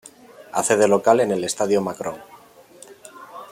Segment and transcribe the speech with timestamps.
[0.53, 2.17] Hace de local en el Estadio Macron.